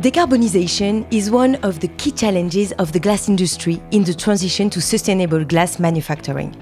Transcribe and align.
Decarbonization 0.00 1.06
is 1.12 1.30
one 1.30 1.54
of 1.62 1.78
the 1.78 1.86
key 1.86 2.10
challenges 2.10 2.72
of 2.72 2.90
the 2.90 2.98
glass 2.98 3.28
industry 3.28 3.80
in 3.92 4.02
the 4.02 4.12
transition 4.12 4.68
to 4.68 4.80
sustainable 4.80 5.44
glass 5.44 5.78
manufacturing. 5.78 6.52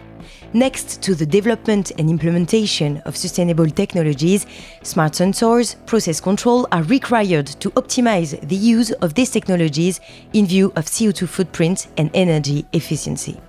Next 0.53 1.01
to 1.03 1.15
the 1.15 1.25
development 1.25 1.93
and 1.99 2.11
implementation 2.11 2.99
of 3.07 3.17
sustainable 3.17 3.71
technologies, 3.71 4.45
smart 4.83 5.15
sensors, 5.15 5.77
process 5.87 6.21
control 6.21 6.69
are 6.73 6.83
required 6.83 7.47
to 7.47 7.71
optimize 7.71 8.39
the 8.49 8.55
use 8.55 8.93
of 9.01 9.15
these 9.15 9.31
technologies 9.31 9.99
in 10.35 10.45
view 10.45 10.71
of 10.77 10.85
CO2 10.85 11.27
footprint 11.27 11.87
and 11.97 12.11
energy 12.13 12.67
efficiency. 12.75 13.41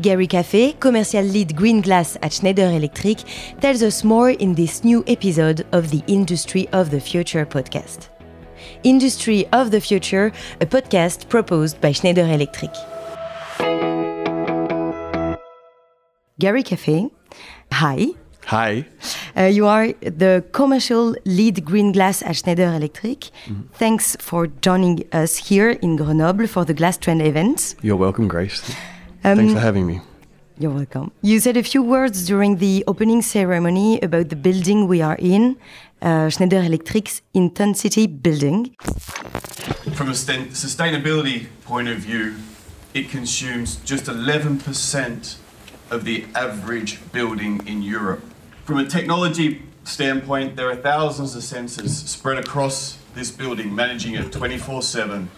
Gary 0.00 0.26
Café, 0.26 0.80
commercial 0.80 1.22
lead 1.22 1.54
green 1.54 1.82
glass 1.82 2.16
at 2.22 2.32
Schneider 2.32 2.70
Electric, 2.70 3.18
tells 3.60 3.82
us 3.82 4.04
more 4.04 4.30
in 4.30 4.54
this 4.54 4.84
new 4.84 5.04
episode 5.06 5.66
of 5.72 5.90
the 5.90 6.02
Industry 6.06 6.66
of 6.72 6.90
the 6.90 7.00
Future 7.00 7.44
podcast. 7.44 8.08
Industry 8.82 9.46
of 9.52 9.70
the 9.70 9.80
Future, 9.80 10.32
a 10.60 10.66
podcast 10.66 11.28
proposed 11.28 11.80
by 11.80 11.92
Schneider 11.92 12.22
Electric. 12.22 12.70
Gary 16.38 16.62
Café, 16.62 17.10
hi. 17.72 18.08
Hi. 18.46 18.86
Uh, 19.36 19.42
you 19.42 19.66
are 19.66 19.88
the 20.00 20.42
commercial 20.52 21.14
lead 21.26 21.64
green 21.64 21.92
glass 21.92 22.22
at 22.22 22.36
Schneider 22.36 22.72
Electric. 22.74 23.24
Mm 23.24 23.54
-hmm. 23.54 23.78
Thanks 23.78 24.16
for 24.20 24.48
joining 24.60 25.04
us 25.12 25.48
here 25.48 25.76
in 25.80 25.96
Grenoble 25.96 26.46
for 26.46 26.64
the 26.64 26.74
Glass 26.74 26.98
Trend 26.98 27.20
event. 27.20 27.74
You're 27.82 28.00
welcome, 28.00 28.26
Grace. 28.28 28.62
Um, 29.24 29.36
Thanks 29.36 29.52
for 29.52 29.60
having 29.60 29.86
me. 29.86 30.00
You're 30.60 30.72
welcome. 30.72 31.12
You 31.22 31.38
said 31.38 31.56
a 31.56 31.62
few 31.62 31.84
words 31.84 32.26
during 32.26 32.56
the 32.56 32.82
opening 32.88 33.22
ceremony 33.22 34.00
about 34.00 34.28
the 34.28 34.34
building 34.34 34.88
we 34.88 35.00
are 35.00 35.14
in, 35.20 35.56
uh, 36.02 36.30
Schneider 36.30 36.58
Electric's 36.58 37.22
IntenCity 37.32 38.20
Building. 38.20 38.74
From 39.94 40.08
a 40.08 40.12
sustainability 40.12 41.46
point 41.64 41.86
of 41.86 41.98
view, 41.98 42.34
it 42.92 43.08
consumes 43.08 43.76
just 43.84 44.06
11% 44.06 45.36
of 45.90 46.04
the 46.04 46.24
average 46.34 46.98
building 47.12 47.60
in 47.64 47.80
Europe. 47.82 48.24
From 48.64 48.78
a 48.78 48.84
technology 48.84 49.62
standpoint, 49.84 50.56
there 50.56 50.68
are 50.68 50.76
thousands 50.76 51.36
of 51.36 51.42
sensors 51.42 51.90
spread 52.08 52.36
across 52.36 52.98
this 53.14 53.30
building, 53.30 53.72
managing 53.72 54.16
it 54.16 54.32
24 54.32 54.82
7 54.82 55.30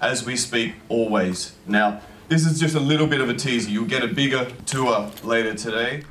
as 0.00 0.26
we 0.26 0.36
speak, 0.36 0.74
always. 0.88 1.54
Now, 1.66 2.02
this 2.28 2.46
is 2.46 2.58
just 2.58 2.74
a 2.74 2.80
little 2.80 3.06
bit 3.06 3.20
of 3.20 3.28
a 3.28 3.34
teaser. 3.34 3.70
You'll 3.70 3.86
get 3.86 4.02
a 4.02 4.08
bigger 4.08 4.46
tour 4.66 5.10
later 5.22 5.54
today. 5.54 6.02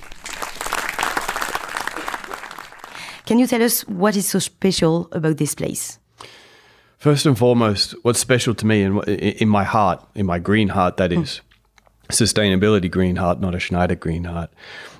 Can 3.25 3.39
you 3.39 3.47
tell 3.47 3.63
us 3.63 3.87
what 3.87 4.15
is 4.15 4.27
so 4.27 4.39
special 4.39 5.07
about 5.11 5.37
this 5.37 5.55
place? 5.55 5.99
First 6.97 7.25
and 7.25 7.37
foremost, 7.37 7.95
what's 8.03 8.19
special 8.19 8.53
to 8.55 8.65
me 8.65 8.83
in, 8.83 9.01
in 9.03 9.49
my 9.49 9.63
heart, 9.63 10.05
in 10.15 10.25
my 10.25 10.39
green 10.39 10.69
heart, 10.69 10.97
that 10.97 11.11
is, 11.11 11.41
sustainability 12.09 12.89
green 12.89 13.15
heart, 13.15 13.39
not 13.39 13.55
a 13.55 13.59
Schneider 13.59 13.95
green 13.95 14.25
heart, 14.25 14.51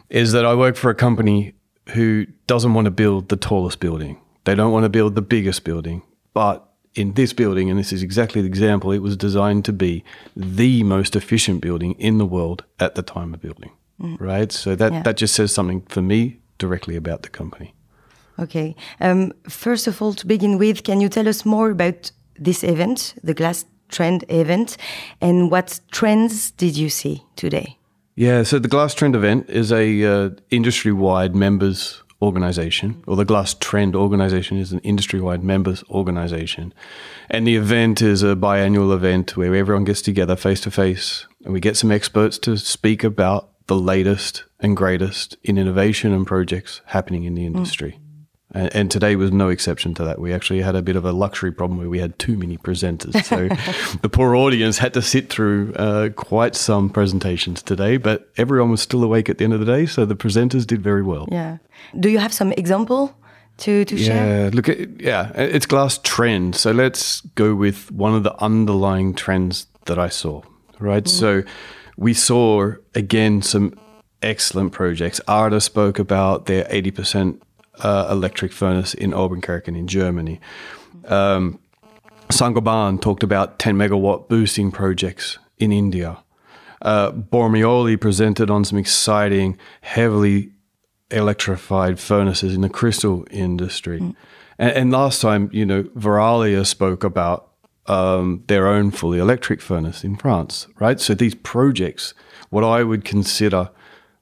is 0.10 0.32
that 0.32 0.46
I 0.46 0.56
work 0.56 0.76
for 0.76 0.90
a 0.90 0.96
company 0.96 1.54
who 1.90 2.26
doesn't 2.48 2.74
want 2.74 2.86
to 2.86 2.92
build 2.92 3.30
the 3.30 3.36
tallest 3.36 3.80
building. 3.80 4.20
They 4.46 4.56
don't 4.56 4.72
want 4.72 4.84
to 4.84 4.90
build 4.90 5.16
the 5.16 5.22
biggest 5.22 5.64
building. 5.64 6.02
But 6.34 6.68
in 6.96 7.14
this 7.14 7.34
building, 7.34 7.70
and 7.70 7.80
this 7.80 7.92
is 7.92 8.04
exactly 8.04 8.42
the 8.42 8.48
example, 8.48 8.92
it 8.92 9.00
was 9.00 9.18
designed 9.18 9.66
to 9.66 9.74
be 9.74 10.04
the 10.36 10.84
most 10.84 11.16
efficient 11.16 11.62
building 11.62 11.94
in 11.94 12.18
the 12.18 12.26
world 12.26 12.64
at 12.80 12.96
the 12.96 13.02
time 13.02 13.34
of 13.34 13.42
building. 13.42 13.72
Mm. 14.00 14.20
Right? 14.20 14.52
So 14.52 14.76
that, 14.76 14.92
yeah. 14.92 15.02
that 15.04 15.18
just 15.18 15.36
says 15.36 15.54
something 15.54 15.82
for 15.90 16.02
me 16.02 16.40
directly 16.58 16.96
about 16.96 17.24
the 17.24 17.30
company. 17.30 17.74
Okay. 18.40 18.76
Um, 19.00 19.34
first 19.48 19.88
of 19.88 20.02
all, 20.02 20.14
to 20.14 20.26
begin 20.26 20.58
with, 20.58 20.84
can 20.84 21.02
you 21.02 21.10
tell 21.10 21.28
us 21.28 21.46
more 21.46 21.70
about 21.70 22.12
this 22.36 22.64
event, 22.64 23.16
the 23.24 23.34
Glass 23.34 23.66
Trend 23.90 24.26
event, 24.30 24.78
and 25.22 25.52
what 25.52 25.80
trends 25.92 26.52
did 26.52 26.76
you 26.76 26.90
see 26.90 27.24
today? 27.36 27.78
Yeah, 28.16 28.44
so 28.44 28.60
the 28.60 28.68
Glass 28.68 28.94
Trend 28.94 29.16
event 29.16 29.50
is 29.50 29.72
a 29.72 30.04
uh, 30.04 30.30
industry-wide 30.50 31.36
members 31.36 32.03
organization, 32.24 33.04
or 33.06 33.16
the 33.16 33.26
Glass 33.26 33.54
Trend 33.54 33.96
organization 33.96 34.58
is 34.58 34.72
an 34.72 34.80
industry-wide 34.80 35.44
members 35.44 35.84
organization, 35.90 36.74
and 37.30 37.46
the 37.46 37.56
event 37.56 38.02
is 38.02 38.24
a 38.24 38.36
biannual 38.36 38.94
event 38.94 39.38
where 39.38 39.56
everyone 39.56 39.84
gets 39.84 40.02
together 40.02 40.36
face 40.36 40.62
to 40.62 40.72
face, 40.72 41.28
and 41.44 41.54
we 41.54 41.60
get 41.60 41.78
some 41.78 41.92
experts 41.92 42.38
to 42.40 42.58
speak 42.58 43.04
about 43.04 43.50
the 43.68 43.76
latest 43.76 44.44
and 44.60 44.76
greatest 44.76 45.38
in 45.44 45.58
innovation 45.58 46.12
and 46.14 46.28
projects 46.28 46.82
happening 46.86 47.24
in 47.24 47.36
the 47.36 47.46
industry. 47.46 48.00
And, 48.54 48.76
and, 48.76 48.92
today 48.92 49.16
was 49.16 49.32
no 49.32 49.50
exception 49.50 49.96
to 49.96 50.04
that. 50.04 50.20
We 50.20 50.32
actually 50.32 50.62
had 50.62 50.76
a 50.76 50.84
bit 50.84 50.96
of 50.96 51.06
a 51.06 51.12
luxury 51.12 51.52
problem 51.52 51.80
where 51.80 51.90
we 51.90 52.00
had 52.00 52.20
too 52.20 52.38
many 52.38 52.58
presenters. 52.58 53.24
So 53.26 53.48
the 54.02 54.10
poor 54.10 54.36
audience 54.36 54.78
had 54.78 54.94
to 54.94 55.02
sit 55.02 55.30
through 55.30 55.74
uh, 55.74 56.10
quite 56.10 56.56
some 56.56 56.90
presentations 56.90 57.64
today, 57.64 57.98
but 57.98 58.30
everyone 58.38 58.70
was 58.70 58.82
still 58.82 59.04
awake 59.04 59.28
at 59.28 59.40
the 59.40 59.44
end 59.44 59.54
of 59.54 59.60
the 59.60 59.66
day. 59.66 59.88
So 59.88 60.06
the 60.06 60.16
presenters 60.16 60.68
did 60.68 60.84
very 60.84 61.02
well. 61.02 61.28
Yeah. 61.32 61.58
Do 62.00 62.10
you 62.10 62.20
have 62.20 62.34
some 62.34 62.52
example? 62.54 63.18
To, 63.58 63.86
to 63.86 63.96
yeah, 63.96 64.06
share? 64.06 64.52
look 64.52 64.68
at 64.68 65.00
yeah, 65.00 65.32
it's 65.36 65.68
glass 65.68 66.00
trend. 66.00 66.56
So 66.56 66.72
let's 66.72 67.22
go 67.36 67.54
with 67.54 67.92
one 67.92 68.16
of 68.16 68.24
the 68.24 68.36
underlying 68.42 69.14
trends 69.14 69.68
that 69.86 70.00
I 70.00 70.10
saw. 70.10 70.42
Right, 70.80 71.04
mm. 71.04 71.08
so 71.08 71.44
we 71.96 72.16
saw 72.16 72.74
again 72.96 73.44
some 73.44 73.78
excellent 74.24 74.72
projects. 74.72 75.22
Ardagh 75.28 75.62
spoke 75.62 76.00
about 76.00 76.48
their 76.48 76.66
eighty 76.72 76.90
percent 76.90 77.44
uh, 77.80 78.08
electric 78.10 78.52
furnace 78.52 78.94
in 78.94 79.12
Obernkirchen 79.12 79.78
in 79.78 79.88
Germany. 79.88 80.40
Um, 81.06 81.60
Saint-Gobain 82.30 83.02
talked 83.02 83.24
about 83.24 83.60
10 83.60 83.76
megawatt 83.76 84.28
boosting 84.28 84.72
projects 84.72 85.38
in 85.58 85.72
India. 85.72 86.18
Uh, 86.82 87.12
Bormioli 87.12 88.00
presented 88.00 88.50
on 88.50 88.66
some 88.66 88.78
exciting, 88.78 89.58
heavily 89.82 90.52
electrified 91.12 92.00
furnaces 92.00 92.56
in 92.56 92.62
the 92.62 92.70
crystal 92.70 93.26
industry. 93.32 94.00
Mm. 94.00 94.16
And, 94.58 94.72
and, 94.72 94.92
last 94.92 95.22
time, 95.22 95.50
you 95.54 95.66
know, 95.66 95.84
Verallia 95.84 96.66
spoke 96.66 97.04
about 97.04 97.50
um, 97.88 98.44
their 98.48 98.68
own 98.68 98.92
fully 98.92 99.20
electric 99.20 99.62
furnace 99.62 100.04
in 100.04 100.16
France, 100.16 100.68
right? 100.80 101.00
So 101.00 101.14
these 101.14 101.36
projects, 101.36 102.14
what 102.50 102.64
I 102.64 102.84
would 102.84 103.06
consider 103.06 103.70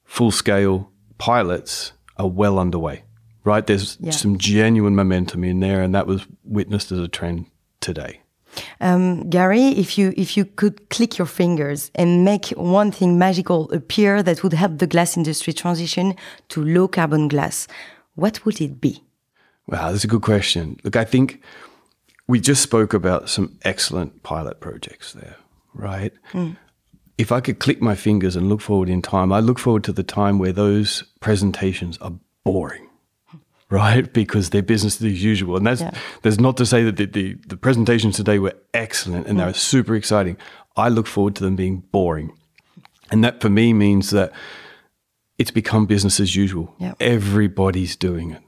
full 0.04 0.32
scale 0.32 0.92
pilots, 1.18 1.94
are 2.18 2.28
well 2.28 2.60
underway 2.60 3.04
right? 3.44 3.66
There's 3.66 3.98
yeah. 4.00 4.12
some 4.12 4.38
genuine 4.38 4.96
momentum 4.96 5.44
in 5.44 5.60
there, 5.60 5.82
and 5.82 5.94
that 5.96 6.08
was 6.08 6.26
witnessed 6.44 6.92
as 6.92 7.00
a 7.00 7.08
trend 7.08 7.48
today. 7.80 8.22
Um, 8.80 9.30
Gary, 9.30 9.70
if 9.70 9.98
you 9.98 10.14
if 10.18 10.36
you 10.36 10.46
could 10.46 10.90
click 10.90 11.18
your 11.18 11.26
fingers 11.26 11.90
and 11.96 12.26
make 12.26 12.48
one 12.50 12.92
thing 12.92 13.18
magical 13.18 13.72
appear 13.72 14.22
that 14.24 14.44
would 14.44 14.54
help 14.54 14.78
the 14.78 14.88
glass 14.88 15.16
industry 15.16 15.54
transition 15.54 16.16
to 16.50 16.64
low 16.64 16.88
carbon 16.88 17.28
glass, 17.28 17.68
what 18.16 18.46
would 18.46 18.60
it 18.60 18.82
be? 18.82 19.04
Wow, 19.68 19.92
that's 19.92 20.04
a 20.04 20.08
good 20.08 20.22
question. 20.22 20.78
Look, 20.84 20.96
I 20.96 21.06
think 21.06 21.42
we 22.28 22.40
just 22.40 22.62
spoke 22.62 22.94
about 22.94 23.30
some 23.30 23.58
excellent 23.64 24.22
pilot 24.24 24.60
projects 24.60 25.14
there, 25.14 25.38
right? 25.74 26.12
Mm. 26.34 26.58
If 27.18 27.32
I 27.32 27.40
could 27.40 27.60
click 27.60 27.82
my 27.82 27.96
fingers 27.96 28.36
and 28.36 28.50
look 28.50 28.62
forward 28.62 28.90
in 28.90 29.02
time, 29.02 29.32
I 29.32 29.40
look 29.40 29.60
forward 29.60 29.84
to 29.86 29.94
the 29.94 30.04
time 30.04 30.40
where 30.40 30.52
those 30.52 31.04
presentations 31.20 31.98
are 32.00 32.14
boring 32.44 32.90
right? 33.72 34.12
Because 34.22 34.52
they're 34.52 34.62
business 34.62 35.02
as 35.02 35.24
usual. 35.24 35.58
And 35.58 35.66
that's, 35.66 35.82
yeah. 35.82 35.92
that's 36.22 36.40
not 36.40 36.58
to 36.58 36.66
say 36.66 36.84
that 36.84 36.98
the, 36.98 37.06
the, 37.06 37.34
the, 37.48 37.58
presentations 37.58 38.18
today 38.18 38.38
were 38.38 38.54
excellent 38.74 39.26
and 39.26 39.38
mm. 39.38 39.42
they 39.42 39.46
were 39.48 39.54
super 39.54 39.96
exciting. 39.96 40.38
I 40.76 40.90
look 40.90 41.08
forward 41.08 41.36
to 41.38 41.44
them 41.44 41.56
being 41.56 41.80
boring. 41.92 42.38
And 43.10 43.24
that 43.24 43.42
for 43.42 43.50
me 43.50 43.74
means 43.74 44.12
that 44.12 44.32
it's 45.38 45.52
become 45.52 45.86
business 45.88 46.20
as 46.20 46.36
usual. 46.36 46.76
Yeah. 46.78 46.94
Everybody's 47.00 47.96
doing 47.96 48.32
it, 48.32 48.42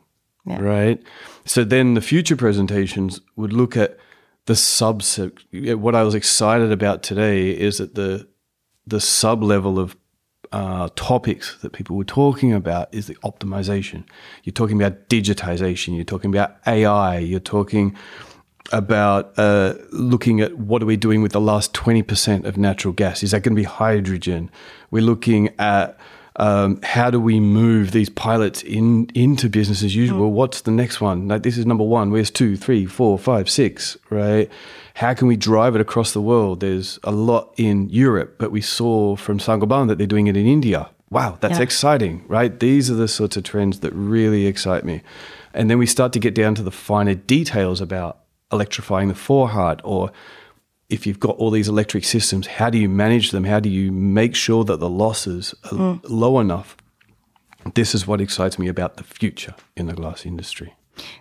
right? 0.46 1.02
So 1.44 1.64
then 1.64 1.96
the 1.96 2.02
future 2.02 2.36
presentations 2.36 3.20
would 3.36 3.52
look 3.52 3.76
at 3.76 3.98
the 4.46 4.54
subset. 4.54 5.76
What 5.76 5.96
I 5.96 6.04
was 6.04 6.14
excited 6.14 6.72
about 6.72 7.02
today 7.02 7.50
is 7.50 7.80
that 7.80 7.96
the 7.96 8.28
the 8.86 9.00
sub 9.00 9.42
level 9.42 9.80
of 9.80 9.96
uh, 10.54 10.88
topics 10.96 11.58
that 11.62 11.72
people 11.72 11.98
were 11.98 12.04
talking 12.04 12.54
about 12.54 12.88
is 12.94 13.08
the 13.08 13.16
optimization. 13.16 14.06
You're 14.44 14.54
talking 14.54 14.80
about 14.82 15.10
digitization. 15.10 15.96
You're 15.96 16.06
talking 16.06 16.34
about 16.34 16.58
AI. 16.68 17.18
You're 17.18 17.40
talking 17.40 17.98
about 18.72 19.34
uh, 19.38 19.74
looking 19.92 20.42
at 20.42 20.58
what 20.58 20.82
are 20.82 20.86
we 20.86 20.96
doing 20.96 21.22
with 21.22 21.32
the 21.32 21.42
last 21.42 21.74
20% 21.74 22.46
of 22.46 22.56
natural 22.56 22.94
gas? 22.94 23.24
Is 23.24 23.32
that 23.32 23.42
going 23.42 23.56
to 23.56 23.60
be 23.60 23.66
hydrogen? 23.66 24.52
We're 24.92 25.04
looking 25.04 25.50
at 25.60 25.98
um, 26.38 26.80
how 26.84 27.10
do 27.10 27.20
we 27.20 27.40
move 27.40 27.92
these 27.92 28.10
pilots 28.10 28.64
in 28.64 29.10
into 29.14 29.50
business 29.50 29.84
as 29.84 29.96
usual? 29.96 30.30
Mm. 30.30 30.34
What's 30.34 30.62
the 30.62 30.72
next 30.72 31.02
one? 31.02 31.28
Like 31.28 31.44
this 31.44 31.58
is 31.58 31.66
number 31.66 31.84
one. 31.84 32.12
Where's 32.12 32.32
two, 32.32 32.58
three, 32.58 32.86
four, 32.86 33.20
five, 33.20 33.50
six? 33.50 33.98
Right? 34.10 34.50
how 34.96 35.14
can 35.14 35.28
we 35.28 35.36
drive 35.36 35.76
it 35.76 35.82
across 35.82 36.14
the 36.14 36.22
world? 36.22 36.60
There's 36.60 37.00
a 37.04 37.12
lot 37.12 37.54
in 37.58 37.90
Europe, 37.90 38.36
but 38.38 38.52
we 38.52 38.62
saw 38.62 39.16
from 39.16 39.40
Saint-Gobain 39.40 39.88
that 39.88 39.98
they're 39.98 40.08
doing 40.08 40.28
it 40.28 40.38
in 40.38 40.46
India. 40.46 40.90
Wow, 41.10 41.38
that's 41.42 41.58
yeah. 41.58 41.64
exciting, 41.64 42.24
right? 42.28 42.60
These 42.60 42.90
are 42.90 42.96
the 42.96 43.08
sorts 43.08 43.38
of 43.38 43.44
trends 43.44 43.80
that 43.80 43.92
really 43.94 44.46
excite 44.46 44.84
me. 44.84 45.02
And 45.54 45.70
then 45.70 45.78
we 45.78 45.86
start 45.86 46.14
to 46.14 46.20
get 46.20 46.36
down 46.36 46.56
to 46.56 46.64
the 46.64 46.72
finer 46.72 47.16
details 47.16 47.82
about 47.82 48.20
electrifying 48.52 49.08
the 49.08 49.16
forehearth 49.16 49.80
or 49.84 50.12
if 50.94 51.08
you've 51.08 51.20
got 51.20 51.36
all 51.38 51.50
these 51.50 51.68
electric 51.68 52.04
systems, 52.04 52.46
how 52.46 52.70
do 52.70 52.78
you 52.78 52.88
manage 52.88 53.32
them? 53.32 53.44
How 53.46 53.60
do 53.60 53.68
you 53.68 53.92
make 53.92 54.36
sure 54.36 54.64
that 54.64 54.80
the 54.80 54.90
losses 54.90 55.56
are 55.64 55.78
mm. 55.78 56.00
low 56.08 56.40
enough? 56.40 56.78
This 57.74 57.96
is 57.96 58.06
what 58.06 58.22
excites 58.22 58.60
me 58.60 58.68
about 58.68 58.98
the 58.98 59.04
future 59.04 59.56
in 59.76 59.88
the 59.88 59.94
glass 59.94 60.24
industry. 60.26 60.76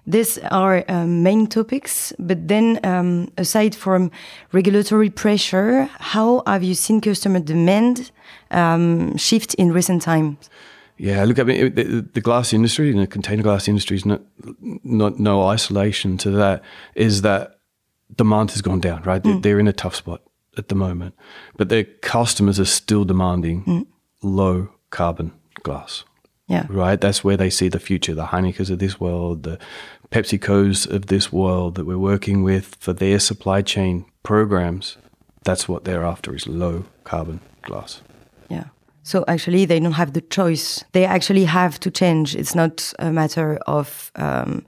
These 0.06 0.36
are 0.50 0.84
um, 0.88 1.22
main 1.22 1.46
topics, 1.46 2.12
but 2.18 2.48
then 2.48 2.78
um, 2.84 3.32
aside 3.38 3.74
from 3.74 4.10
regulatory 4.52 5.08
pressure, 5.08 5.88
how 5.98 6.42
have 6.46 6.62
you 6.62 6.74
seen 6.74 7.00
customer 7.00 7.40
demand 7.40 8.10
um, 8.50 9.16
shift 9.16 9.54
in 9.54 9.72
recent 9.72 10.02
times? 10.02 10.50
Yeah, 10.98 11.24
look, 11.24 11.38
I 11.38 11.44
mean, 11.44 11.74
the, 11.74 12.06
the 12.12 12.20
glass 12.20 12.52
industry 12.52 12.90
and 12.90 13.00
the 13.00 13.06
container 13.06 13.42
glass 13.42 13.66
industry 13.66 13.96
is 13.96 14.04
not, 14.04 14.20
not 14.84 15.18
no 15.18 15.42
isolation 15.48 16.18
to 16.18 16.30
that. 16.32 16.62
Is 16.94 17.22
that 17.22 17.61
demand 18.16 18.50
has 18.52 18.62
gone 18.62 18.80
down, 18.80 19.02
right? 19.02 19.22
Mm. 19.22 19.42
They're 19.42 19.58
in 19.58 19.68
a 19.68 19.72
tough 19.72 19.96
spot 19.96 20.22
at 20.56 20.68
the 20.68 20.74
moment, 20.74 21.14
but 21.56 21.68
their 21.68 21.84
customers 21.84 22.60
are 22.60 22.66
still 22.66 23.04
demanding 23.04 23.64
mm. 23.64 23.86
low 24.22 24.68
carbon 24.90 25.32
glass. 25.62 26.04
Yeah. 26.48 26.66
Right? 26.68 27.00
That's 27.00 27.24
where 27.24 27.36
they 27.36 27.50
see 27.50 27.68
the 27.68 27.80
future. 27.80 28.14
The 28.14 28.26
Heinekens 28.26 28.70
of 28.70 28.78
this 28.78 29.00
world, 29.00 29.44
the 29.44 29.58
PepsiCos 30.10 30.86
of 30.90 31.06
this 31.06 31.32
world 31.32 31.76
that 31.76 31.86
we're 31.86 31.98
working 31.98 32.42
with 32.42 32.76
for 32.78 32.92
their 32.92 33.18
supply 33.18 33.62
chain 33.62 34.04
programs. 34.22 34.98
That's 35.44 35.68
what 35.68 35.84
they're 35.84 36.04
after 36.04 36.34
is 36.34 36.46
low 36.46 36.84
carbon 37.04 37.40
glass. 37.62 38.02
Yeah. 38.50 38.64
So 39.02 39.24
actually, 39.26 39.64
they 39.64 39.80
don't 39.80 39.92
have 39.92 40.12
the 40.12 40.20
choice. 40.20 40.84
They 40.92 41.06
actually 41.06 41.44
have 41.44 41.80
to 41.80 41.90
change. 41.90 42.36
It's 42.36 42.54
not 42.54 42.92
a 42.98 43.10
matter 43.10 43.58
of 43.66 44.12
um, 44.16 44.64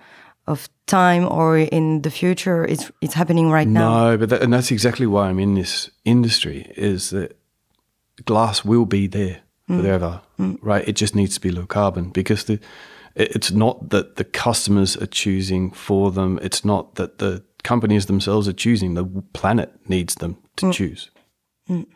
of 0.46 0.68
time 0.86 1.26
or 1.26 1.58
in 1.58 2.02
the 2.02 2.10
future. 2.10 2.64
It's 2.64 2.90
it's 3.00 3.14
happening 3.14 3.50
right 3.50 3.68
no, 3.68 3.80
now. 3.80 4.10
No, 4.10 4.18
but 4.18 4.28
that, 4.28 4.42
and 4.42 4.52
that's 4.52 4.70
exactly 4.70 5.06
why 5.06 5.28
I'm 5.28 5.38
in 5.38 5.54
this 5.54 5.90
industry. 6.04 6.72
Is 6.76 7.10
that 7.10 7.36
glass 8.24 8.64
will 8.64 8.86
be 8.86 9.06
there 9.06 9.40
mm. 9.68 9.80
forever, 9.80 10.20
mm. 10.38 10.58
right? 10.62 10.86
It 10.86 10.96
just 10.96 11.14
needs 11.14 11.34
to 11.34 11.40
be 11.40 11.50
low 11.50 11.66
carbon 11.66 12.10
because 12.10 12.44
the 12.44 12.58
it's 13.16 13.52
not 13.52 13.90
that 13.90 14.16
the 14.16 14.24
customers 14.24 14.96
are 14.96 15.06
choosing 15.06 15.70
for 15.70 16.10
them. 16.10 16.38
It's 16.42 16.64
not 16.64 16.96
that 16.96 17.18
the 17.18 17.44
companies 17.62 18.06
themselves 18.06 18.48
are 18.48 18.52
choosing. 18.52 18.94
The 18.94 19.04
planet 19.32 19.72
needs 19.88 20.16
them 20.16 20.36
to 20.56 20.66
mm. 20.66 20.72
choose. 20.72 21.10
Mm. 21.68 21.86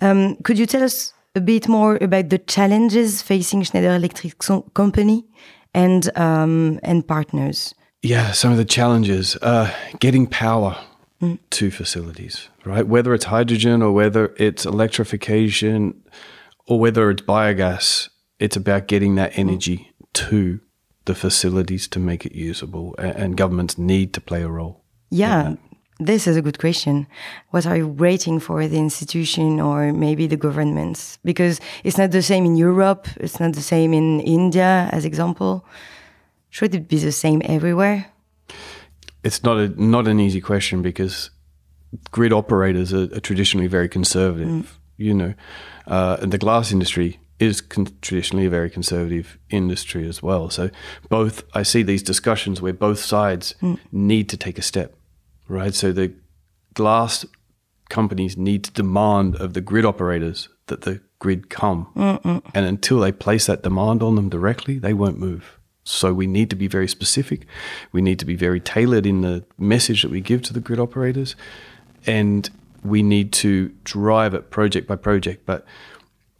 Um, 0.00 0.36
could 0.42 0.58
you 0.58 0.66
tell 0.66 0.82
us 0.82 1.14
a 1.34 1.40
bit 1.40 1.68
more 1.68 1.96
about 2.00 2.30
the 2.30 2.38
challenges 2.38 3.22
facing 3.22 3.62
Schneider 3.62 3.94
Electric 3.94 4.38
company 4.74 5.26
and 5.74 6.10
um, 6.18 6.80
and 6.82 7.06
partners? 7.06 7.74
Yeah, 8.02 8.32
some 8.32 8.52
of 8.52 8.58
the 8.58 8.64
challenges: 8.64 9.36
uh, 9.42 9.74
getting 9.98 10.26
power 10.26 10.78
mm. 11.20 11.38
to 11.50 11.70
facilities, 11.70 12.48
right? 12.64 12.86
Whether 12.86 13.14
it's 13.14 13.26
hydrogen 13.26 13.82
or 13.82 13.92
whether 13.92 14.34
it's 14.36 14.64
electrification 14.64 16.02
or 16.66 16.78
whether 16.78 17.10
it's 17.10 17.22
biogas, 17.22 18.08
it's 18.38 18.56
about 18.56 18.86
getting 18.86 19.16
that 19.16 19.36
energy 19.36 19.92
to 20.14 20.60
the 21.06 21.14
facilities 21.14 21.88
to 21.88 21.98
make 21.98 22.26
it 22.26 22.34
usable, 22.34 22.94
and 22.98 23.36
governments 23.36 23.78
need 23.78 24.12
to 24.12 24.20
play 24.20 24.42
a 24.42 24.48
role. 24.48 24.84
Yeah, 25.10 25.56
this 25.98 26.26
is 26.26 26.36
a 26.36 26.42
good 26.42 26.58
question. 26.58 27.06
What 27.50 27.66
are 27.66 27.76
you 27.76 27.88
waiting 27.88 28.38
for 28.38 28.68
the 28.68 28.78
institution 28.78 29.58
or 29.58 29.92
maybe 29.92 30.26
the 30.26 30.36
governments? 30.36 31.18
Because 31.24 31.60
it's 31.82 31.98
not 31.98 32.10
the 32.12 32.22
same 32.22 32.44
in 32.44 32.56
Europe, 32.56 33.08
it's 33.16 33.40
not 33.40 33.54
the 33.54 33.62
same 33.62 33.92
in 33.92 34.20
India, 34.20 34.88
as 34.92 35.04
example. 35.04 35.64
Should 36.50 36.74
it 36.74 36.88
be 36.88 36.98
the 36.98 37.12
same 37.12 37.42
everywhere? 37.44 38.06
It's 39.22 39.42
not 39.42 39.58
a 39.58 39.68
not 39.82 40.08
an 40.08 40.20
easy 40.20 40.40
question 40.40 40.82
because 40.82 41.30
grid 42.10 42.32
operators 42.32 42.92
are, 42.92 43.14
are 43.14 43.20
traditionally 43.20 43.66
very 43.66 43.88
conservative. 43.88 44.48
Mm. 44.48 44.66
You 44.96 45.14
know, 45.14 45.34
uh, 45.86 46.16
and 46.20 46.32
the 46.32 46.38
glass 46.38 46.72
industry 46.72 47.20
is 47.38 47.60
con- 47.60 47.86
traditionally 48.02 48.46
a 48.46 48.50
very 48.50 48.70
conservative 48.70 49.38
industry 49.50 50.08
as 50.08 50.22
well. 50.22 50.50
So 50.50 50.70
both, 51.08 51.44
I 51.54 51.62
see 51.62 51.82
these 51.82 52.02
discussions 52.02 52.60
where 52.60 52.72
both 52.72 52.98
sides 52.98 53.54
mm. 53.62 53.78
need 53.92 54.28
to 54.30 54.36
take 54.36 54.58
a 54.58 54.62
step, 54.62 54.96
right? 55.46 55.74
So 55.74 55.92
the 55.92 56.12
glass 56.74 57.24
companies 57.88 58.36
need 58.36 58.64
to 58.64 58.72
demand 58.72 59.36
of 59.36 59.54
the 59.54 59.60
grid 59.60 59.84
operators 59.84 60.48
that 60.66 60.82
the 60.82 61.00
grid 61.18 61.48
come, 61.48 61.88
Mm-mm. 61.96 62.42
and 62.54 62.66
until 62.66 63.00
they 63.00 63.12
place 63.12 63.46
that 63.46 63.62
demand 63.62 64.02
on 64.02 64.14
them 64.14 64.28
directly, 64.28 64.78
they 64.78 64.92
won't 64.92 65.18
move. 65.18 65.57
So 65.88 66.12
we 66.12 66.26
need 66.26 66.50
to 66.50 66.56
be 66.56 66.68
very 66.68 66.86
specific. 66.86 67.46
We 67.92 68.02
need 68.02 68.18
to 68.18 68.26
be 68.26 68.36
very 68.36 68.60
tailored 68.60 69.06
in 69.06 69.22
the 69.22 69.44
message 69.56 70.02
that 70.02 70.10
we 70.10 70.20
give 70.20 70.42
to 70.42 70.52
the 70.52 70.60
grid 70.60 70.78
operators, 70.78 71.34
and 72.06 72.48
we 72.84 73.02
need 73.02 73.32
to 73.32 73.70
drive 73.84 74.34
it 74.34 74.50
project 74.50 74.86
by 74.86 74.96
project, 74.96 75.46
but 75.46 75.64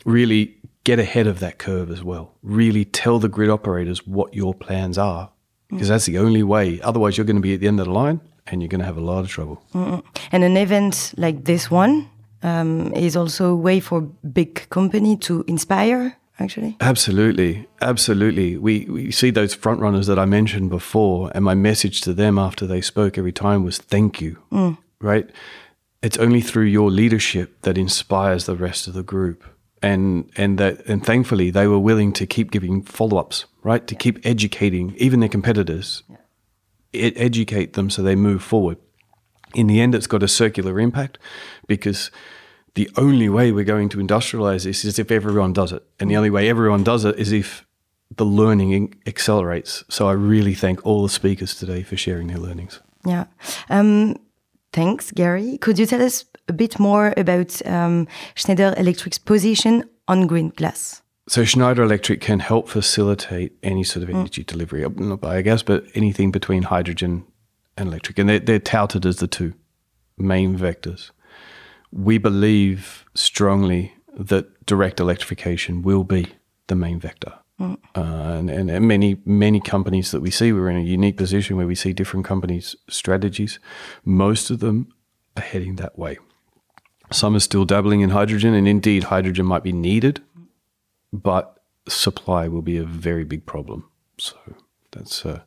really 0.04 0.56
get 0.84 0.98
ahead 0.98 1.26
of 1.26 1.40
that 1.40 1.58
curve 1.58 1.90
as 1.90 2.04
well. 2.04 2.34
Really 2.42 2.84
tell 2.84 3.18
the 3.18 3.28
grid 3.28 3.48
operators 3.48 4.06
what 4.06 4.34
your 4.34 4.52
plans 4.54 4.98
are, 4.98 5.30
because 5.70 5.88
that's 5.88 6.04
the 6.04 6.18
only 6.18 6.42
way. 6.42 6.80
Otherwise, 6.82 7.16
you're 7.16 7.26
going 7.26 7.36
to 7.36 7.42
be 7.42 7.54
at 7.54 7.60
the 7.60 7.68
end 7.68 7.80
of 7.80 7.86
the 7.86 7.92
line 7.92 8.20
and 8.46 8.60
you're 8.60 8.68
going 8.68 8.80
to 8.80 8.86
have 8.86 8.98
a 8.98 9.00
lot 9.00 9.20
of 9.20 9.28
trouble. 9.28 9.62
Mm-mm. 9.74 10.02
And 10.30 10.44
an 10.44 10.56
event 10.56 11.14
like 11.16 11.44
this 11.44 11.70
one 11.70 12.10
um, 12.42 12.92
is 12.92 13.16
also 13.16 13.52
a 13.52 13.56
way 13.56 13.80
for 13.80 14.02
big 14.02 14.68
company 14.68 15.16
to 15.18 15.44
inspire. 15.46 16.17
Actually, 16.40 16.76
absolutely, 16.80 17.66
absolutely. 17.80 18.56
We 18.56 18.84
we 18.84 19.10
see 19.10 19.30
those 19.30 19.54
front 19.54 19.80
runners 19.80 20.06
that 20.06 20.18
I 20.18 20.24
mentioned 20.24 20.70
before, 20.70 21.32
and 21.34 21.44
my 21.44 21.54
message 21.54 22.00
to 22.02 22.14
them 22.14 22.38
after 22.38 22.66
they 22.66 22.80
spoke 22.80 23.18
every 23.18 23.32
time 23.32 23.64
was 23.64 23.78
thank 23.78 24.20
you. 24.20 24.38
Mm. 24.52 24.78
Right, 25.00 25.28
it's 26.02 26.18
only 26.18 26.40
through 26.40 26.64
your 26.64 26.90
leadership 26.90 27.62
that 27.62 27.76
inspires 27.76 28.46
the 28.46 28.56
rest 28.56 28.86
of 28.86 28.94
the 28.94 29.02
group 29.02 29.44
and 29.82 30.30
and 30.36 30.58
that 30.58 30.84
and 30.86 31.04
thankfully 31.04 31.50
they 31.50 31.66
were 31.66 31.78
willing 31.78 32.12
to 32.12 32.26
keep 32.26 32.50
giving 32.50 32.82
follow-ups 32.82 33.44
right 33.62 33.86
to 33.86 33.94
keep 33.94 34.24
educating 34.26 34.94
even 34.96 35.20
their 35.20 35.28
competitors 35.28 36.02
yeah. 36.08 36.16
it, 36.92 37.14
educate 37.16 37.74
them 37.74 37.88
so 37.90 38.02
they 38.02 38.16
move 38.16 38.42
forward 38.42 38.76
in 39.54 39.66
the 39.66 39.80
end 39.80 39.94
it's 39.94 40.06
got 40.06 40.22
a 40.22 40.28
circular 40.28 40.80
impact 40.80 41.18
because 41.66 42.10
the 42.74 42.90
only 42.96 43.28
way 43.28 43.52
we're 43.52 43.64
going 43.64 43.88
to 43.88 43.98
industrialize 43.98 44.64
this 44.64 44.84
is 44.84 44.98
if 44.98 45.10
everyone 45.10 45.52
does 45.52 45.72
it 45.72 45.82
and 45.98 46.10
the 46.10 46.16
only 46.16 46.30
way 46.30 46.48
everyone 46.48 46.84
does 46.84 47.04
it 47.04 47.18
is 47.18 47.32
if 47.32 47.66
the 48.16 48.24
learning 48.24 48.94
accelerates 49.06 49.84
so 49.88 50.08
i 50.08 50.12
really 50.12 50.54
thank 50.54 50.84
all 50.86 51.02
the 51.02 51.08
speakers 51.08 51.54
today 51.54 51.82
for 51.82 51.96
sharing 51.96 52.28
their 52.28 52.38
learnings 52.38 52.80
yeah 53.04 53.26
um, 53.70 54.16
Thanks, 54.72 55.10
Gary. 55.12 55.58
Could 55.58 55.78
you 55.78 55.86
tell 55.86 56.02
us 56.02 56.24
a 56.46 56.52
bit 56.52 56.78
more 56.78 57.14
about 57.16 57.64
um, 57.66 58.06
Schneider 58.34 58.74
Electric's 58.76 59.18
position 59.18 59.84
on 60.06 60.26
green 60.26 60.50
glass? 60.50 61.02
So 61.26 61.44
Schneider 61.44 61.82
Electric 61.82 62.20
can 62.20 62.40
help 62.40 62.68
facilitate 62.68 63.52
any 63.62 63.84
sort 63.84 64.02
of 64.02 64.08
mm. 64.08 64.20
energy 64.20 64.42
mm. 64.42 64.46
delivery, 64.46 64.82
not 64.82 65.20
biogas, 65.20 65.64
but 65.64 65.84
anything 65.94 66.30
between 66.30 66.64
hydrogen 66.64 67.24
and 67.76 67.88
electric. 67.88 68.18
And 68.18 68.28
they're, 68.28 68.38
they're 68.38 68.58
touted 68.58 69.06
as 69.06 69.16
the 69.16 69.26
two 69.26 69.54
main 70.16 70.58
vectors. 70.58 71.10
We 71.90 72.18
believe 72.18 73.04
strongly 73.14 73.94
that 74.16 74.66
direct 74.66 75.00
electrification 75.00 75.82
will 75.82 76.04
be 76.04 76.26
the 76.66 76.74
main 76.74 77.00
vector. 77.00 77.34
Mm. 77.60 77.78
Uh, 77.94 78.00
and, 78.00 78.70
and, 78.70 78.86
many 78.86 79.20
many 79.24 79.60
companies 79.60 80.12
that 80.12 80.20
we 80.20 80.30
see, 80.30 80.52
we're 80.52 80.70
in 80.70 80.76
a 80.76 80.80
unique 80.80 81.16
position 81.16 81.56
where 81.56 81.66
we 81.66 81.74
see 81.74 81.92
different 81.92 82.24
companies' 82.24 82.76
strategies. 82.88 83.58
Most 84.04 84.50
of 84.50 84.60
them 84.60 84.92
are 85.36 85.42
heading 85.42 85.76
that 85.76 85.98
way. 85.98 86.18
Some 87.10 87.34
are 87.34 87.40
still 87.40 87.64
dabbling 87.64 88.00
in 88.00 88.10
hydrogen, 88.10 88.54
and 88.54 88.68
indeed, 88.68 89.04
hydrogen 89.04 89.46
might 89.46 89.64
be 89.64 89.72
needed, 89.72 90.20
but 91.12 91.60
supply 91.88 92.46
will 92.46 92.62
be 92.62 92.76
a 92.76 92.84
very 92.84 93.24
big 93.24 93.44
problem. 93.44 93.88
So 94.18 94.36
that's 94.92 95.26
uh, 95.26 95.40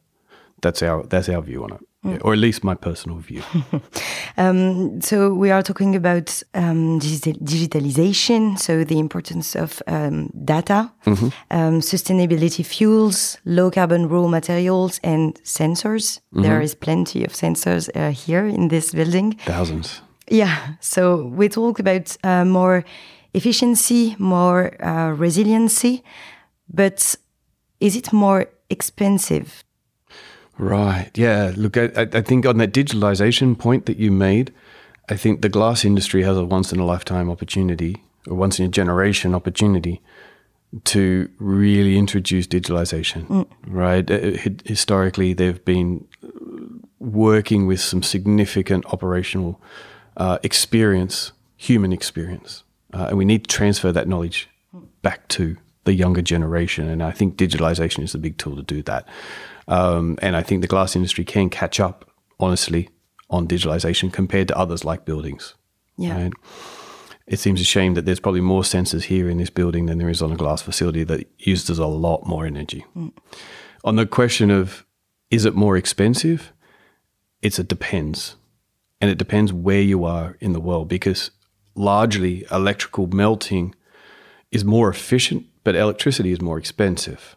that's 0.61 0.83
our 0.83 1.03
that's 1.03 1.29
our 1.29 1.41
view 1.41 1.63
on 1.63 1.73
it 1.73 1.81
or 2.03 2.33
at 2.33 2.39
least 2.39 2.63
my 2.63 2.73
personal 2.73 3.17
view. 3.17 3.43
um, 4.37 5.01
so 5.01 5.33
we 5.33 5.51
are 5.51 5.61
talking 5.61 5.95
about 5.95 6.41
um, 6.53 6.99
digital 6.99 7.33
digitalization, 7.33 8.57
so 8.57 8.83
the 8.83 8.97
importance 8.97 9.55
of 9.55 9.81
um, 9.87 10.29
data, 10.45 10.91
mm 11.05 11.13
-hmm. 11.13 11.81
sustainability 11.81 12.63
fuels, 12.63 13.37
low 13.43 13.69
carbon 13.69 14.07
raw 14.09 14.27
materials, 14.27 14.99
and 15.03 15.39
sensors. 15.43 16.19
Mm 16.19 16.39
-hmm. 16.39 16.43
There 16.43 16.63
is 16.63 16.75
plenty 16.75 17.25
of 17.25 17.35
sensors 17.35 17.89
uh, 17.95 18.15
here 18.25 18.47
in 18.47 18.67
this 18.67 18.91
building. 18.91 19.39
Thousands. 19.45 20.03
Yeah. 20.25 20.57
So 20.79 21.31
we 21.37 21.47
talk 21.47 21.79
about 21.79 22.17
uh, 22.23 22.45
more 22.45 22.83
efficiency, 23.33 24.15
more 24.17 24.71
uh, 24.79 25.19
resiliency, 25.19 26.03
but 26.65 27.19
is 27.79 27.95
it 27.95 28.11
more 28.11 28.47
expensive? 28.67 29.63
Right. 30.61 31.09
Yeah. 31.15 31.53
Look, 31.55 31.75
I, 31.75 31.89
I 31.95 32.21
think 32.21 32.45
on 32.45 32.57
that 32.57 32.71
digitalization 32.71 33.57
point 33.57 33.87
that 33.87 33.97
you 33.97 34.11
made, 34.11 34.53
I 35.09 35.17
think 35.17 35.41
the 35.41 35.49
glass 35.49 35.83
industry 35.83 36.21
has 36.21 36.37
a 36.37 36.45
once 36.45 36.71
in 36.71 36.79
a 36.79 36.85
lifetime 36.85 37.31
opportunity 37.31 38.03
or 38.27 38.35
once 38.35 38.59
in 38.59 38.65
a 38.65 38.69
generation 38.69 39.33
opportunity 39.33 40.01
to 40.83 41.29
really 41.39 41.97
introduce 41.97 42.45
digitalization. 42.45 43.25
Mm. 43.25 43.47
Right. 43.65 44.09
Uh, 44.09 44.37
historically, 44.63 45.33
they've 45.33 45.65
been 45.65 46.07
working 46.99 47.65
with 47.65 47.81
some 47.81 48.03
significant 48.03 48.85
operational 48.93 49.59
uh, 50.17 50.37
experience, 50.43 51.31
human 51.57 51.91
experience. 51.91 52.63
Uh, 52.93 53.07
and 53.09 53.17
we 53.17 53.25
need 53.25 53.45
to 53.45 53.55
transfer 53.55 53.91
that 53.91 54.07
knowledge 54.07 54.47
back 55.01 55.27
to 55.29 55.57
the 55.83 55.93
younger 55.93 56.21
generation. 56.21 56.87
And 56.87 57.01
I 57.01 57.11
think 57.11 57.37
digitalization 57.37 58.03
is 58.03 58.11
the 58.11 58.17
big 58.17 58.37
tool 58.37 58.55
to 58.55 58.63
do 58.63 58.83
that. 58.83 59.07
Um, 59.67 60.17
and 60.21 60.35
I 60.35 60.43
think 60.43 60.61
the 60.61 60.67
glass 60.67 60.95
industry 60.95 61.23
can 61.23 61.49
catch 61.49 61.79
up, 61.79 62.09
honestly, 62.39 62.89
on 63.29 63.47
digitalization 63.47 64.11
compared 64.11 64.47
to 64.49 64.57
others 64.57 64.83
like 64.83 65.05
buildings. 65.05 65.55
Yeah. 65.97 66.23
Right? 66.23 66.33
It 67.27 67.39
seems 67.39 67.61
a 67.61 67.63
shame 67.63 67.93
that 67.93 68.05
there's 68.05 68.19
probably 68.19 68.41
more 68.41 68.63
sensors 68.63 69.03
here 69.03 69.29
in 69.29 69.37
this 69.37 69.49
building 69.49 69.85
than 69.85 69.97
there 69.97 70.09
is 70.09 70.21
on 70.21 70.31
a 70.31 70.35
glass 70.35 70.61
facility 70.61 71.03
that 71.05 71.27
uses 71.39 71.79
a 71.79 71.85
lot 71.85 72.25
more 72.25 72.45
energy. 72.45 72.85
Mm. 72.95 73.13
On 73.83 73.95
the 73.95 74.05
question 74.05 74.51
of 74.51 74.85
is 75.29 75.45
it 75.45 75.55
more 75.55 75.77
expensive? 75.77 76.51
It's 77.41 77.57
a 77.57 77.63
depends. 77.63 78.35
And 78.99 79.09
it 79.09 79.17
depends 79.17 79.53
where 79.53 79.81
you 79.81 80.03
are 80.03 80.37
in 80.41 80.53
the 80.53 80.59
world 80.59 80.89
because 80.89 81.31
largely 81.73 82.45
electrical 82.51 83.07
melting 83.07 83.73
is 84.51 84.65
more 84.65 84.89
efficient, 84.89 85.45
but 85.63 85.75
electricity 85.75 86.31
is 86.31 86.41
more 86.41 86.57
expensive. 86.57 87.35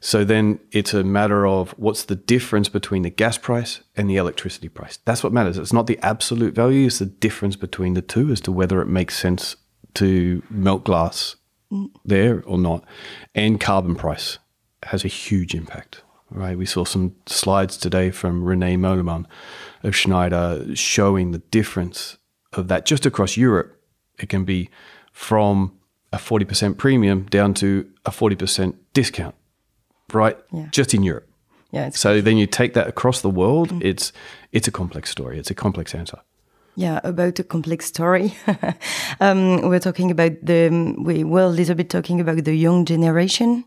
So 0.00 0.24
then 0.24 0.58
it's 0.72 0.94
a 0.94 1.04
matter 1.04 1.46
of 1.46 1.70
what's 1.72 2.04
the 2.04 2.16
difference 2.16 2.68
between 2.68 3.02
the 3.02 3.10
gas 3.10 3.38
price 3.38 3.80
and 3.96 4.10
the 4.10 4.16
electricity 4.16 4.68
price. 4.68 4.98
That's 5.04 5.22
what 5.22 5.32
matters. 5.32 5.58
It's 5.58 5.72
not 5.72 5.86
the 5.86 5.98
absolute 6.02 6.54
value, 6.54 6.86
it's 6.86 6.98
the 6.98 7.06
difference 7.06 7.56
between 7.56 7.94
the 7.94 8.02
two 8.02 8.30
as 8.30 8.40
to 8.42 8.52
whether 8.52 8.80
it 8.80 8.88
makes 8.88 9.18
sense 9.18 9.56
to 9.94 10.42
melt 10.50 10.84
glass 10.84 11.36
there 12.04 12.42
or 12.44 12.58
not. 12.58 12.84
And 13.34 13.60
carbon 13.60 13.94
price 13.94 14.38
has 14.84 15.04
a 15.04 15.08
huge 15.08 15.54
impact. 15.54 16.02
Right, 16.32 16.56
we 16.56 16.66
saw 16.66 16.84
some 16.84 17.16
slides 17.26 17.76
today 17.76 18.12
from 18.12 18.44
René 18.44 18.78
Moleman 18.78 19.26
of 19.82 19.96
Schneider 19.96 20.64
showing 20.76 21.32
the 21.32 21.38
difference 21.38 22.18
of 22.52 22.68
that 22.68 22.86
just 22.86 23.04
across 23.04 23.36
Europe. 23.36 23.76
It 24.16 24.28
can 24.28 24.44
be 24.44 24.70
from 25.12 25.79
a 26.12 26.16
40% 26.16 26.76
premium 26.76 27.24
down 27.24 27.54
to 27.54 27.88
a 28.04 28.10
40% 28.10 28.74
discount 28.92 29.34
right? 30.14 30.36
Yeah. 30.52 30.66
Just 30.70 30.94
in 30.94 31.02
Europe. 31.02 31.28
Yeah. 31.72 31.90
So 31.90 32.20
then 32.20 32.36
you 32.36 32.46
take 32.46 32.74
that 32.74 32.88
across 32.88 33.20
the 33.20 33.30
world. 33.30 33.70
Mm. 33.70 33.84
It's 33.84 34.12
it's 34.52 34.68
a 34.68 34.72
complex 34.72 35.10
story. 35.10 35.38
It's 35.38 35.50
a 35.50 35.54
complex 35.54 35.94
answer. 35.94 36.18
Yeah, 36.76 37.00
about 37.04 37.38
a 37.38 37.44
complex 37.44 37.86
story. 37.86 38.34
um, 39.20 39.60
we're 39.68 39.80
talking 39.80 40.10
about 40.10 40.32
the 40.42 40.94
we 40.98 41.24
were 41.24 41.42
a 41.42 41.48
little 41.48 41.74
bit 41.74 41.90
talking 41.90 42.20
about 42.20 42.44
the 42.44 42.54
young 42.54 42.84
generation. 42.84 43.64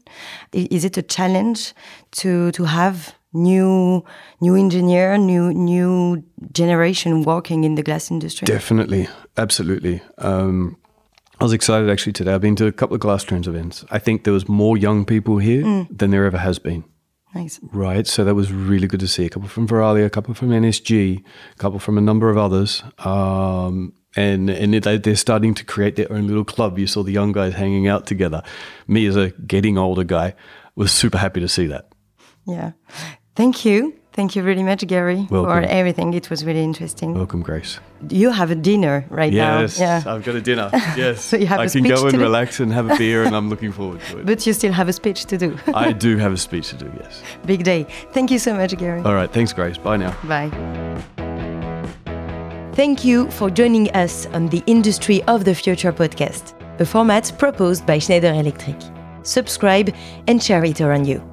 Is 0.51 0.83
it 0.83 0.97
a 0.97 1.01
challenge 1.01 1.73
to 2.11 2.51
to 2.51 2.65
have 2.65 3.15
new 3.33 4.03
new 4.41 4.55
engineer, 4.55 5.17
new 5.17 5.53
new 5.53 6.23
generation 6.51 7.23
working 7.23 7.63
in 7.63 7.75
the 7.75 7.83
glass 7.83 8.11
industry? 8.11 8.45
Definitely, 8.45 9.07
absolutely. 9.37 10.01
Um, 10.17 10.77
I 11.43 11.45
was 11.45 11.51
excited 11.51 11.89
actually 11.89 12.13
today. 12.13 12.33
I've 12.33 12.39
been 12.39 12.55
to 12.55 12.67
a 12.67 12.71
couple 12.71 12.93
of 12.93 13.01
Glass 13.01 13.25
Trends 13.25 13.49
events. 13.49 13.83
I 13.91 13.99
think 13.99 14.23
there 14.23 14.31
was 14.31 14.47
more 14.47 14.77
young 14.77 15.03
people 15.03 15.39
here 15.39 15.61
mm. 15.61 15.87
than 15.91 16.11
there 16.11 16.23
ever 16.23 16.37
has 16.37 16.57
been. 16.57 16.85
Nice. 17.35 17.59
Right. 17.73 18.07
So 18.07 18.23
that 18.23 18.33
was 18.33 18.49
really 18.53 18.87
good 18.87 19.01
to 19.01 19.09
see. 19.09 19.25
A 19.25 19.29
couple 19.29 19.49
from 19.49 19.67
Verallia, 19.67 20.05
a 20.05 20.09
couple 20.09 20.33
from 20.35 20.51
NSG, 20.51 21.19
a 21.19 21.55
couple 21.57 21.79
from 21.79 21.97
a 21.97 22.01
number 22.01 22.29
of 22.29 22.37
others. 22.37 22.81
Um, 22.99 23.91
and 24.15 24.49
and 24.49 24.73
they're 24.73 25.15
starting 25.17 25.53
to 25.55 25.65
create 25.65 25.97
their 25.97 26.09
own 26.13 26.27
little 26.27 26.45
club. 26.45 26.79
You 26.79 26.87
saw 26.87 27.03
the 27.03 27.11
young 27.11 27.33
guys 27.33 27.55
hanging 27.55 27.89
out 27.89 28.07
together. 28.07 28.41
Me, 28.87 29.05
as 29.05 29.17
a 29.17 29.31
getting 29.31 29.77
older 29.77 30.05
guy, 30.05 30.35
was 30.77 30.93
super 30.93 31.17
happy 31.17 31.41
to 31.41 31.49
see 31.49 31.67
that. 31.67 31.89
Yeah. 32.47 32.71
Thank 33.35 33.65
you. 33.65 33.99
Thank 34.13 34.35
you 34.35 34.43
very 34.43 34.61
much, 34.61 34.85
Gary, 34.85 35.27
Welcome. 35.31 35.51
for 35.51 35.61
everything. 35.61 36.13
It 36.13 36.29
was 36.29 36.45
really 36.45 36.63
interesting. 36.63 37.15
Welcome, 37.15 37.41
Grace. 37.41 37.79
You 38.09 38.29
have 38.29 38.51
a 38.51 38.55
dinner 38.55 39.05
right 39.09 39.33
yes, 39.33 39.79
now. 39.79 39.85
Yes, 39.85 40.05
I've 40.05 40.23
got 40.23 40.35
a 40.35 40.41
dinner. 40.41 40.69
Yes. 40.95 41.25
so 41.25 41.35
you 41.35 41.47
have 41.47 41.59
I 41.59 41.65
a 41.65 41.69
can 41.69 41.83
go 41.83 42.03
and 42.03 42.11
do? 42.11 42.19
relax 42.19 42.59
and 42.59 42.71
have 42.71 42.91
a 42.91 42.95
beer, 42.95 43.23
and 43.23 43.35
I'm 43.35 43.49
looking 43.49 43.71
forward 43.71 44.01
to 44.11 44.19
it. 44.19 44.25
But 44.29 44.45
you 44.45 44.53
still 44.53 44.71
have 44.71 44.87
a 44.87 44.93
speech 44.93 45.25
to 45.25 45.37
do. 45.37 45.57
I 45.73 45.93
do 45.93 46.17
have 46.17 46.31
a 46.31 46.37
speech 46.37 46.69
to 46.69 46.75
do, 46.77 46.91
yes. 47.01 47.23
Big 47.45 47.63
day. 47.63 47.87
Thank 48.13 48.29
you 48.29 48.37
so 48.37 48.53
much, 48.53 48.77
Gary. 48.77 49.01
All 49.01 49.15
right. 49.15 49.31
Thanks, 49.31 49.51
Grace. 49.51 49.79
Bye 49.79 49.97
now. 49.97 50.15
Bye. 50.25 50.51
Thank 52.75 53.03
you 53.03 53.31
for 53.31 53.49
joining 53.49 53.89
us 53.95 54.27
on 54.27 54.47
the 54.49 54.61
Industry 54.67 55.23
of 55.23 55.43
the 55.43 55.55
Future 55.55 55.91
podcast, 55.91 56.53
a 56.79 56.85
format 56.85 57.31
proposed 57.39 57.85
by 57.87 57.97
Schneider 57.97 58.31
Electric. 58.31 58.77
Subscribe 59.23 59.93
and 60.27 60.43
share 60.43 60.63
it 60.65 60.81
around 60.81 61.07
you. 61.07 61.32